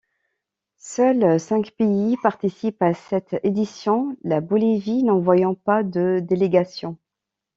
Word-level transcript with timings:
Seuls 0.79 1.37
cinq 1.39 1.73
pays 1.77 2.17
participent 2.23 2.81
à 2.81 2.95
cette 2.95 3.39
édition, 3.43 4.17
la 4.23 4.41
Bolivie 4.41 5.03
n'envoyant 5.03 5.53
pas 5.53 5.83
de 5.83 6.17
délégation. 6.23 6.97